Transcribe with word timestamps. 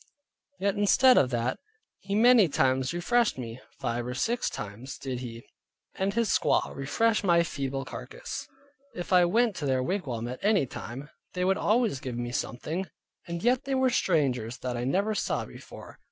Yea, 0.59 0.69
instead 0.69 1.15
of 1.15 1.29
that, 1.29 1.59
he 1.99 2.15
many 2.15 2.49
times 2.49 2.91
refreshed 2.91 3.37
me; 3.37 3.61
five 3.79 4.03
or 4.07 4.15
six 4.15 4.49
times 4.49 4.97
did 4.97 5.19
he 5.19 5.43
and 5.93 6.15
his 6.15 6.29
squaw 6.35 6.75
refresh 6.75 7.23
my 7.23 7.43
feeble 7.43 7.85
carcass. 7.85 8.47
If 8.95 9.13
I 9.13 9.25
went 9.25 9.55
to 9.57 9.67
their 9.67 9.83
wigwam 9.83 10.27
at 10.27 10.39
any 10.43 10.65
time, 10.65 11.11
they 11.35 11.45
would 11.45 11.59
always 11.59 11.99
give 11.99 12.17
me 12.17 12.31
something, 12.31 12.87
and 13.27 13.43
yet 13.43 13.65
they 13.65 13.75
were 13.75 13.91
strangers 13.91 14.57
that 14.63 14.75
I 14.75 14.85
never 14.85 15.13
saw 15.13 15.45
before. 15.45 15.99